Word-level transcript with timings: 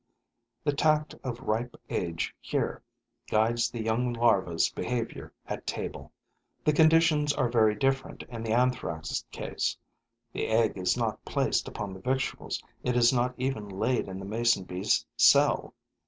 The 0.63 0.73
tact 0.73 1.13
of 1.23 1.41
ripe 1.41 1.79
age 1.91 2.35
here 2.41 2.81
guides 3.29 3.69
the 3.69 3.83
young 3.83 4.13
larva's 4.13 4.71
behavior 4.71 5.31
at 5.47 5.67
table. 5.67 6.11
The 6.65 6.73
conditions 6.73 7.33
are 7.33 7.47
very 7.49 7.75
different 7.75 8.23
in 8.23 8.41
the 8.41 8.51
Anthrax' 8.51 9.23
case. 9.29 9.77
The 10.33 10.47
egg 10.47 10.75
is 10.75 10.97
not 10.97 11.23
placed 11.23 11.67
upon 11.67 11.93
the 11.93 11.99
victuals, 11.99 12.63
it 12.83 12.95
is 12.97 13.13
not 13.13 13.35
even 13.37 13.69
laid 13.69 14.07
in 14.07 14.17
the 14.17 14.25
mason 14.25 14.63
bee's 14.63 15.05
cell. 15.17 15.75